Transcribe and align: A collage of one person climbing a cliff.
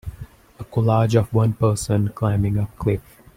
A 0.59 0.63
collage 0.63 1.13
of 1.13 1.31
one 1.31 1.53
person 1.53 2.07
climbing 2.09 2.57
a 2.57 2.65
cliff. 2.79 3.21